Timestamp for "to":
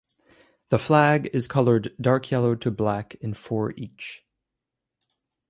2.55-2.71